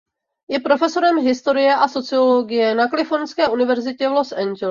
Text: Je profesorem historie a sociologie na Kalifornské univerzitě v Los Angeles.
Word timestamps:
Je 0.49 0.59
profesorem 0.59 1.17
historie 1.19 1.75
a 1.75 1.87
sociologie 1.87 2.75
na 2.75 2.87
Kalifornské 2.87 3.47
univerzitě 3.49 4.09
v 4.09 4.11
Los 4.11 4.31
Angeles. 4.31 4.59